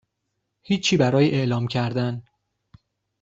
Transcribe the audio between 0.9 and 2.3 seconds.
برای اعلام کردن